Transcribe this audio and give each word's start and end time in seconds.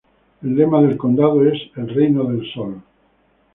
El 0.41 0.55
lema 0.55 0.81
del 0.81 0.97
condado 0.97 1.45
es 1.45 1.59
el 1.75 1.87
"Reino 1.87 2.23
del 2.23 2.51
sol". 2.55 2.81